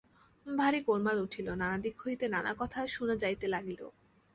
[0.45, 3.81] ভারি গোলমাল উঠিল, নানা দিক হইতে নানা কথা শুনা যাইতে লাগিল।